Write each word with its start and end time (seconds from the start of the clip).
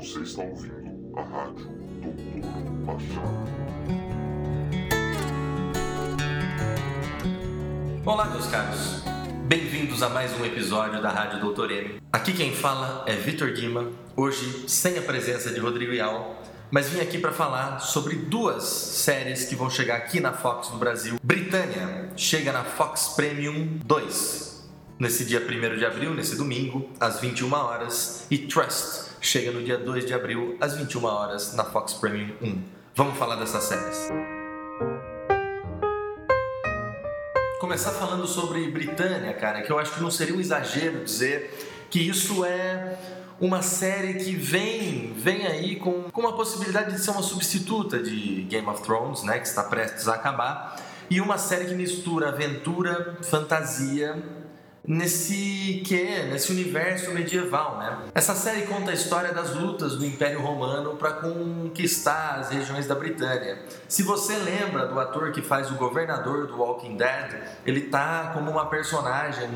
Você 0.00 0.20
está 0.20 0.42
ouvindo 0.42 1.12
a 1.14 1.20
Rádio 1.20 1.68
Doutor 2.00 2.70
Machado. 2.86 3.50
Olá, 8.06 8.24
meus 8.30 8.46
caros. 8.46 9.02
Bem-vindos 9.46 10.02
a 10.02 10.08
mais 10.08 10.32
um 10.40 10.44
episódio 10.46 11.02
da 11.02 11.10
Rádio 11.10 11.40
Doutor 11.40 11.70
M. 11.70 12.00
Aqui 12.10 12.32
quem 12.32 12.54
fala 12.54 13.04
é 13.06 13.14
Vitor 13.14 13.52
Guima, 13.52 13.92
hoje 14.16 14.66
sem 14.70 14.96
a 14.96 15.02
presença 15.02 15.50
de 15.50 15.60
Rodrigo 15.60 15.92
Ial, 15.92 16.42
mas 16.70 16.88
vim 16.88 17.00
aqui 17.00 17.18
para 17.18 17.32
falar 17.32 17.80
sobre 17.80 18.16
duas 18.16 18.64
séries 18.64 19.44
que 19.44 19.54
vão 19.54 19.68
chegar 19.68 19.96
aqui 19.96 20.18
na 20.18 20.32
Fox 20.32 20.68
do 20.68 20.78
Brasil. 20.78 21.18
Britânia 21.22 22.08
chega 22.16 22.52
na 22.52 22.64
Fox 22.64 23.12
Premium 23.14 23.78
2 23.84 24.50
nesse 24.98 25.26
dia 25.26 25.40
1 25.40 25.76
de 25.76 25.84
abril, 25.84 26.14
nesse 26.14 26.36
domingo, 26.36 26.88
às 26.98 27.20
21 27.20 27.52
horas, 27.52 28.26
e 28.30 28.38
Trust 28.38 29.09
chega 29.20 29.50
no 29.50 29.62
dia 29.62 29.76
2 29.76 30.06
de 30.06 30.14
abril, 30.14 30.56
às 30.60 30.74
21 30.74 31.04
horas, 31.04 31.54
na 31.54 31.64
Fox 31.64 31.92
Premium 31.94 32.34
1. 32.40 32.62
Vamos 32.94 33.18
falar 33.18 33.36
dessas 33.36 33.64
séries. 33.64 34.08
Começar 37.60 37.90
falando 37.90 38.26
sobre 38.26 38.68
Britânia, 38.70 39.32
cara, 39.34 39.62
que 39.62 39.70
eu 39.70 39.78
acho 39.78 39.92
que 39.92 40.00
não 40.00 40.10
seria 40.10 40.34
um 40.34 40.40
exagero 40.40 41.04
dizer 41.04 41.86
que 41.90 42.00
isso 42.00 42.44
é 42.44 42.98
uma 43.38 43.62
série 43.62 44.14
que 44.14 44.32
vem, 44.32 45.12
vem 45.14 45.46
aí 45.46 45.76
com, 45.76 46.04
com 46.10 46.20
uma 46.20 46.34
possibilidade 46.34 46.92
de 46.92 47.00
ser 47.00 47.10
uma 47.10 47.22
substituta 47.22 47.98
de 47.98 48.42
Game 48.42 48.66
of 48.68 48.82
Thrones, 48.82 49.22
né, 49.22 49.38
que 49.38 49.46
está 49.46 49.62
prestes 49.62 50.08
a 50.08 50.14
acabar, 50.14 50.76
e 51.08 51.20
uma 51.20 51.38
série 51.38 51.66
que 51.66 51.74
mistura 51.74 52.28
aventura, 52.28 53.18
fantasia 53.22 54.22
nesse 54.90 55.82
que 55.86 56.24
nesse 56.24 56.50
universo 56.50 57.12
medieval, 57.12 57.78
né? 57.78 57.96
Essa 58.12 58.34
série 58.34 58.62
conta 58.62 58.90
a 58.90 58.94
história 58.94 59.32
das 59.32 59.54
lutas 59.54 59.94
do 59.94 60.04
Império 60.04 60.42
Romano 60.42 60.96
para 60.96 61.12
conquistar 61.12 62.40
as 62.40 62.50
regiões 62.50 62.88
da 62.88 62.96
Britânia. 62.96 63.64
Se 63.86 64.02
você 64.02 64.36
lembra 64.36 64.88
do 64.88 64.98
ator 64.98 65.30
que 65.30 65.42
faz 65.42 65.70
o 65.70 65.76
governador 65.76 66.48
do 66.48 66.56
Walking 66.56 66.96
Dead, 66.96 67.40
ele 67.64 67.82
tá 67.82 68.32
como 68.34 68.50
uma 68.50 68.66
personagem, 68.66 69.48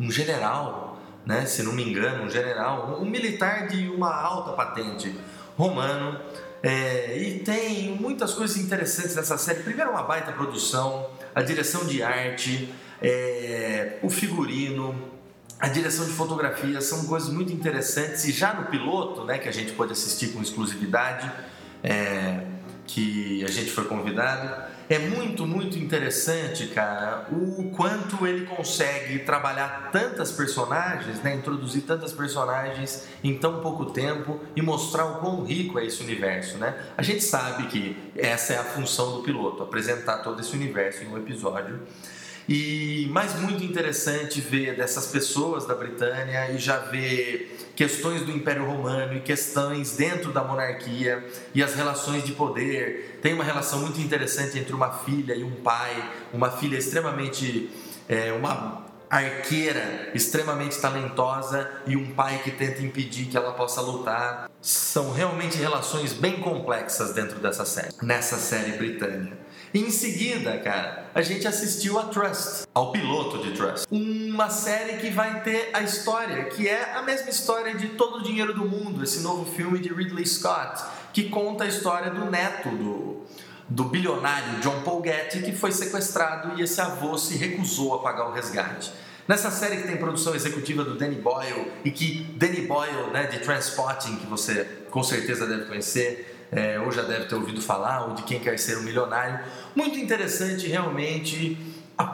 um 0.00 0.10
general, 0.10 0.98
né? 1.26 1.44
Se 1.44 1.62
não 1.62 1.74
me 1.74 1.86
engano, 1.86 2.24
um 2.24 2.30
general, 2.30 2.98
um 2.98 3.04
militar 3.04 3.66
de 3.66 3.90
uma 3.90 4.14
alta 4.14 4.52
patente 4.52 5.14
romano. 5.58 6.18
É, 6.62 7.18
e 7.18 7.40
tem 7.40 7.96
muitas 8.00 8.32
coisas 8.32 8.56
interessantes 8.56 9.14
nessa 9.16 9.36
série. 9.36 9.62
Primeiro, 9.62 9.90
uma 9.90 10.02
baita 10.04 10.32
produção, 10.32 11.10
a 11.34 11.42
direção 11.42 11.84
de 11.84 12.02
arte, 12.02 12.72
é, 13.02 13.98
o 14.02 14.08
figurino, 14.08 14.94
a 15.58 15.68
direção 15.68 16.06
de 16.06 16.12
fotografia 16.12 16.80
são 16.80 17.04
coisas 17.06 17.28
muito 17.28 17.52
interessantes 17.52 18.24
e 18.24 18.32
já 18.32 18.54
no 18.54 18.66
piloto, 18.66 19.24
né, 19.24 19.38
que 19.38 19.48
a 19.48 19.52
gente 19.52 19.72
pode 19.72 19.92
assistir 19.92 20.28
com 20.28 20.40
exclusividade, 20.40 21.30
é, 21.82 22.44
que 22.86 23.44
a 23.44 23.50
gente 23.50 23.70
foi 23.70 23.84
convidado, 23.84 24.64
é 24.88 24.98
muito, 24.98 25.46
muito 25.46 25.78
interessante, 25.78 26.68
cara, 26.68 27.26
o 27.30 27.70
quanto 27.76 28.26
ele 28.26 28.46
consegue 28.46 29.18
trabalhar 29.18 29.90
tantas 29.92 30.32
personagens, 30.32 31.22
né, 31.22 31.34
introduzir 31.34 31.82
tantas 31.82 32.12
personagens 32.12 33.06
em 33.22 33.36
tão 33.36 33.60
pouco 33.60 33.86
tempo 33.86 34.40
e 34.56 34.62
mostrar 34.62 35.04
o 35.04 35.20
quão 35.20 35.44
rico 35.44 35.78
é 35.78 35.84
esse 35.84 36.02
universo, 36.02 36.56
né? 36.56 36.74
A 36.96 37.02
gente 37.02 37.22
sabe 37.22 37.66
que 37.66 37.96
essa 38.16 38.54
é 38.54 38.58
a 38.58 38.64
função 38.64 39.16
do 39.16 39.22
piloto, 39.22 39.62
apresentar 39.62 40.18
todo 40.18 40.40
esse 40.40 40.54
universo 40.54 41.04
em 41.04 41.08
um 41.08 41.18
episódio. 41.18 41.80
E 42.48 43.06
mais 43.10 43.38
muito 43.38 43.62
interessante 43.62 44.40
ver 44.40 44.74
dessas 44.74 45.08
pessoas 45.08 45.66
da 45.66 45.74
Britânia 45.74 46.50
e 46.50 46.56
já 46.56 46.78
ver 46.78 47.67
questões 47.78 48.22
do 48.22 48.32
Império 48.32 48.66
Romano 48.66 49.14
e 49.14 49.20
questões 49.20 49.94
dentro 49.94 50.32
da 50.32 50.42
monarquia 50.42 51.24
e 51.54 51.62
as 51.62 51.76
relações 51.76 52.24
de 52.24 52.32
poder. 52.32 53.20
Tem 53.22 53.32
uma 53.32 53.44
relação 53.44 53.78
muito 53.78 54.00
interessante 54.00 54.58
entre 54.58 54.74
uma 54.74 54.90
filha 54.90 55.32
e 55.32 55.44
um 55.44 55.52
pai, 55.52 56.10
uma 56.32 56.50
filha 56.50 56.76
extremamente 56.76 57.70
é, 58.08 58.32
uma 58.32 58.84
arqueira 59.08 60.10
extremamente 60.12 60.76
talentosa 60.80 61.70
e 61.86 61.96
um 61.96 62.12
pai 62.14 62.40
que 62.42 62.50
tenta 62.50 62.82
impedir 62.82 63.26
que 63.26 63.36
ela 63.36 63.52
possa 63.52 63.80
lutar. 63.80 64.50
São 64.60 65.12
realmente 65.12 65.56
relações 65.56 66.12
bem 66.12 66.40
complexas 66.40 67.12
dentro 67.12 67.38
dessa 67.38 67.64
série, 67.64 67.94
nessa 68.02 68.38
série 68.38 68.72
britânica. 68.72 69.36
E 69.72 69.80
em 69.80 69.90
seguida, 69.90 70.56
cara, 70.58 71.10
a 71.14 71.20
gente 71.20 71.46
assistiu 71.46 71.98
a 71.98 72.04
Trust, 72.04 72.66
ao 72.72 72.90
piloto 72.90 73.38
de 73.38 73.50
Trust. 73.50 73.86
Uma 73.90 74.48
série 74.48 74.96
que 74.98 75.10
vai 75.10 75.42
ter 75.42 75.70
a 75.74 75.82
história, 75.82 76.44
que 76.46 76.66
é 76.66 76.94
a 76.94 77.02
mesma 77.02 77.28
história 77.28 77.74
de 77.74 77.88
Todo 77.88 78.18
o 78.18 78.22
Dinheiro 78.22 78.54
do 78.54 78.64
Mundo, 78.64 79.04
esse 79.04 79.20
novo 79.20 79.44
filme 79.44 79.78
de 79.78 79.92
Ridley 79.92 80.26
Scott, 80.26 80.82
que 81.12 81.28
conta 81.28 81.64
a 81.64 81.66
história 81.66 82.10
do 82.10 82.30
neto 82.30 82.70
do, 82.70 83.26
do 83.68 83.84
bilionário 83.84 84.60
John 84.60 84.80
Paul 84.82 85.02
Getty, 85.04 85.42
que 85.42 85.52
foi 85.52 85.70
sequestrado 85.70 86.58
e 86.58 86.62
esse 86.62 86.80
avô 86.80 87.18
se 87.18 87.36
recusou 87.36 87.94
a 87.94 87.98
pagar 87.98 88.28
o 88.28 88.32
resgate. 88.32 88.90
Nessa 89.26 89.50
série 89.50 89.76
que 89.76 89.86
tem 89.86 89.98
produção 89.98 90.34
executiva 90.34 90.82
do 90.82 90.96
Danny 90.96 91.16
Boyle 91.16 91.70
e 91.84 91.90
que 91.90 92.22
Danny 92.36 92.62
Boyle, 92.62 93.10
né, 93.12 93.26
de 93.26 93.40
Transpotting, 93.40 94.16
que 94.16 94.26
você 94.26 94.64
com 94.88 95.02
certeza 95.02 95.46
deve 95.46 95.66
conhecer, 95.66 96.37
é, 96.50 96.78
ou 96.80 96.90
já 96.90 97.02
deve 97.02 97.26
ter 97.26 97.34
ouvido 97.34 97.60
falar, 97.60 98.06
ou 98.06 98.14
de 98.14 98.22
quem 98.22 98.40
quer 98.40 98.58
ser 98.58 98.78
um 98.78 98.82
milionário. 98.82 99.40
Muito 99.74 99.98
interessante 99.98 100.66
realmente 100.66 101.58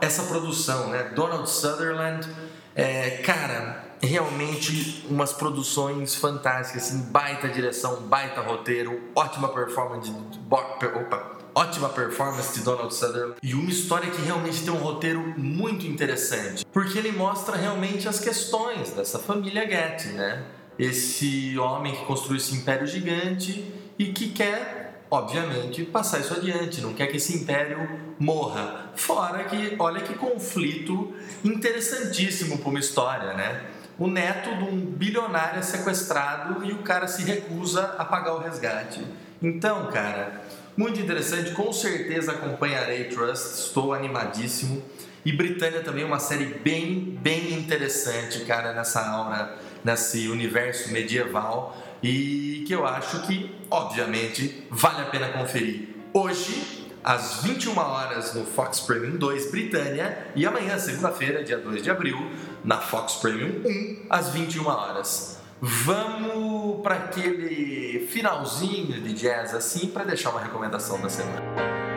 essa 0.00 0.24
produção, 0.24 0.88
né? 0.88 1.10
Donald 1.14 1.48
Sutherland, 1.48 2.28
é, 2.74 3.22
cara, 3.24 3.84
realmente 4.02 5.04
umas 5.08 5.32
produções 5.32 6.14
fantásticas, 6.14 6.84
assim, 6.84 7.02
baita 7.10 7.48
direção, 7.48 8.02
baita 8.02 8.40
roteiro, 8.40 9.00
ótima 9.14 9.48
performance 9.48 10.10
de, 10.10 10.38
opa, 10.48 11.38
ótima 11.54 11.88
performance 11.88 12.58
de 12.58 12.64
Donald 12.64 12.94
Sutherland 12.94 13.36
e 13.42 13.54
uma 13.54 13.70
história 13.70 14.10
que 14.10 14.22
realmente 14.22 14.62
tem 14.62 14.72
um 14.72 14.78
roteiro 14.78 15.34
muito 15.36 15.86
interessante, 15.86 16.64
porque 16.66 16.98
ele 16.98 17.12
mostra 17.12 17.56
realmente 17.56 18.08
as 18.08 18.20
questões 18.20 18.90
dessa 18.90 19.18
família 19.18 19.68
Getty, 19.68 20.08
né? 20.08 20.44
Esse 20.78 21.58
homem 21.58 21.94
que 21.94 22.04
construiu 22.06 22.38
esse 22.38 22.54
império 22.54 22.86
gigante 22.86 23.70
e 24.00 24.14
que 24.14 24.30
quer, 24.30 25.04
obviamente, 25.10 25.84
passar 25.84 26.20
isso 26.20 26.32
adiante, 26.32 26.80
não 26.80 26.94
quer 26.94 27.08
que 27.08 27.18
esse 27.18 27.36
império 27.36 28.00
morra. 28.18 28.90
Fora 28.96 29.44
que, 29.44 29.76
olha 29.78 30.00
que 30.00 30.14
conflito 30.14 31.14
interessantíssimo 31.44 32.56
para 32.56 32.70
uma 32.70 32.78
história, 32.80 33.34
né? 33.34 33.60
O 33.98 34.06
neto 34.06 34.56
de 34.56 34.64
um 34.64 34.80
bilionário 34.80 35.58
é 35.58 35.62
sequestrado 35.62 36.64
e 36.64 36.72
o 36.72 36.78
cara 36.78 37.06
se 37.06 37.24
recusa 37.24 37.94
a 37.98 38.04
pagar 38.06 38.36
o 38.36 38.38
resgate. 38.38 39.04
Então, 39.42 39.88
cara, 39.88 40.44
muito 40.74 40.98
interessante, 40.98 41.50
com 41.50 41.70
certeza 41.70 42.32
acompanharei 42.32 43.04
Trust, 43.04 43.66
estou 43.66 43.92
animadíssimo. 43.92 44.82
E 45.26 45.30
Britânia 45.30 45.82
também 45.82 46.04
é 46.04 46.06
uma 46.06 46.20
série 46.20 46.46
bem, 46.46 47.18
bem 47.20 47.52
interessante, 47.52 48.46
cara, 48.46 48.72
nessa 48.72 49.06
aura, 49.06 49.58
nesse 49.84 50.26
universo 50.28 50.90
medieval 50.90 51.76
e 52.02 52.64
que 52.66 52.72
eu 52.72 52.86
acho 52.86 53.22
que, 53.22 53.54
obviamente, 53.70 54.66
vale 54.70 55.02
a 55.02 55.06
pena 55.06 55.28
conferir 55.28 55.88
hoje, 56.12 56.88
às 57.02 57.42
21 57.42 57.78
horas, 57.78 58.34
no 58.34 58.44
Fox 58.44 58.80
Premium 58.80 59.16
2 59.16 59.50
Britânia 59.50 60.26
e 60.34 60.44
amanhã, 60.46 60.78
segunda-feira, 60.78 61.42
dia 61.42 61.58
2 61.58 61.82
de 61.82 61.90
abril, 61.90 62.18
na 62.64 62.78
Fox 62.78 63.14
Premium 63.14 63.62
1, 63.64 64.06
às 64.10 64.30
21 64.30 64.66
horas. 64.66 65.38
Vamos 65.60 66.82
para 66.82 66.94
aquele 66.94 68.06
finalzinho 68.10 69.00
de 69.00 69.12
jazz 69.12 69.54
assim 69.54 69.88
para 69.88 70.04
deixar 70.04 70.30
uma 70.30 70.40
recomendação 70.40 71.00
da 71.00 71.08
semana. 71.08 71.89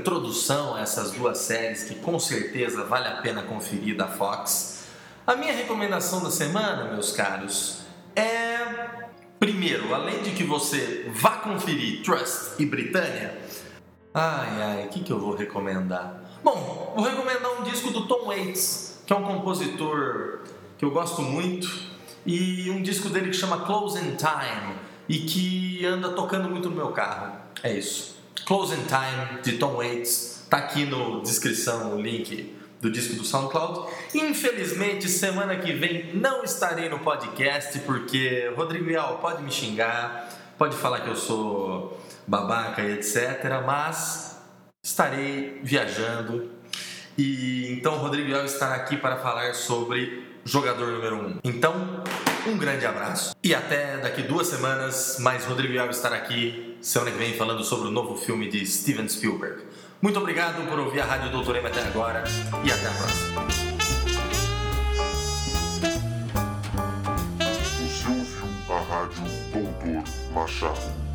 Introdução 0.00 0.74
a 0.74 0.80
essas 0.80 1.12
duas 1.12 1.38
séries, 1.38 1.84
que 1.84 1.94
com 1.94 2.18
certeza 2.18 2.84
vale 2.84 3.06
a 3.06 3.16
pena 3.16 3.42
conferir 3.42 3.96
da 3.96 4.08
Fox, 4.08 4.84
a 5.26 5.36
minha 5.36 5.52
recomendação 5.52 6.22
da 6.22 6.30
semana, 6.30 6.92
meus 6.92 7.12
caros, 7.12 7.82
é. 8.16 9.08
Primeiro, 9.38 9.94
além 9.94 10.22
de 10.22 10.32
que 10.32 10.44
você 10.44 11.10
vá 11.14 11.38
conferir 11.38 12.02
Trust 12.02 12.60
e 12.60 12.66
Britânia, 12.66 13.38
ai 14.12 14.62
ai, 14.62 14.86
o 14.86 14.88
que, 14.88 15.00
que 15.00 15.10
eu 15.10 15.18
vou 15.18 15.34
recomendar? 15.34 16.20
Bom, 16.44 16.92
vou 16.94 17.04
recomendar 17.06 17.58
um 17.58 17.62
disco 17.62 17.90
do 17.90 18.06
Tom 18.06 18.26
Waits, 18.26 19.02
que 19.06 19.12
é 19.12 19.16
um 19.16 19.22
compositor 19.22 20.40
que 20.76 20.84
eu 20.84 20.90
gosto 20.90 21.22
muito, 21.22 21.68
e 22.26 22.70
um 22.70 22.82
disco 22.82 23.08
dele 23.08 23.28
que 23.30 23.36
chama 23.36 23.64
Close 23.64 23.98
in 23.98 24.16
Time 24.16 24.74
e 25.08 25.20
que 25.20 25.86
anda 25.86 26.10
tocando 26.10 26.50
muito 26.50 26.68
no 26.68 26.76
meu 26.76 26.88
carro. 26.88 27.36
É 27.62 27.72
isso. 27.72 28.19
Closing 28.46 28.84
Time 28.84 29.42
de 29.42 29.58
Tom 29.58 29.76
Waits. 29.76 30.44
Tá 30.48 30.58
aqui 30.58 30.84
no 30.84 31.22
descrição 31.22 31.96
o 31.96 32.00
link 32.00 32.56
do 32.80 32.90
disco 32.90 33.14
do 33.14 33.24
SoundCloud. 33.24 33.88
Infelizmente, 34.14 35.08
semana 35.08 35.56
que 35.56 35.72
vem 35.72 36.14
não 36.14 36.42
estarei 36.42 36.88
no 36.88 36.98
podcast 37.00 37.78
porque 37.80 38.52
Rodrigo 38.56 38.86
Leal 38.86 39.18
pode 39.18 39.42
me 39.42 39.50
xingar, 39.50 40.28
pode 40.58 40.76
falar 40.76 41.00
que 41.00 41.08
eu 41.08 41.16
sou 41.16 42.00
babaca 42.26 42.82
e 42.82 42.92
etc. 42.92 43.62
Mas 43.64 44.40
estarei 44.82 45.60
viajando 45.62 46.50
E 47.18 47.72
então 47.72 47.98
Rodrigo 47.98 48.28
Vial 48.28 48.44
estará 48.44 48.76
aqui 48.76 48.96
para 48.96 49.16
falar 49.16 49.54
sobre 49.54 50.26
jogador 50.44 50.92
número 50.92 51.16
1. 51.16 51.18
Um. 51.18 51.38
Então, 51.44 52.02
um 52.46 52.56
grande 52.56 52.86
abraço 52.86 53.34
e 53.44 53.54
até 53.54 53.98
daqui 53.98 54.22
duas 54.22 54.46
semanas 54.46 55.18
mais 55.18 55.44
Rodrigo 55.44 55.72
Vial 55.72 55.90
estará 55.90 56.16
aqui 56.16 56.69
semana 56.80 57.10
que 57.10 57.18
vem 57.18 57.34
falando 57.34 57.62
sobre 57.62 57.88
o 57.88 57.90
novo 57.90 58.16
filme 58.16 58.48
de 58.48 58.64
Steven 58.66 59.08
Spielberg. 59.08 59.62
Muito 60.00 60.18
obrigado 60.18 60.66
por 60.68 60.78
ouvir 60.78 61.00
a 61.00 61.04
Rádio 61.04 61.30
Doutor 61.30 61.56
M 61.56 61.66
até 61.66 61.82
agora 61.82 62.24
e 62.64 62.72
até 62.72 62.86
a 62.86 62.92
próxima. 62.92 63.46
Você 67.76 68.08
ouviu 68.08 68.74
a 68.74 68.80
Rádio 68.80 69.22
Doutor 69.52 70.32
Machado. 70.32 71.09